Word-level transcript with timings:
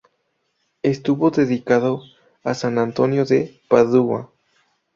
Estuvo 0.81 1.29
dedicado 1.29 2.01
a 2.43 2.55
San 2.55 2.79
Antonio 2.79 3.23
de 3.23 3.61
Padua. 3.67 4.31